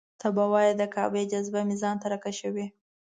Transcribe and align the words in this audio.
ته 0.19 0.27
به 0.35 0.43
وایې 0.51 0.73
د 0.77 0.83
کعبې 0.93 1.23
جاذبه 1.31 1.59
مې 1.67 1.75
ځان 1.81 1.95
ته 2.01 2.05
راکشوي. 2.11 2.65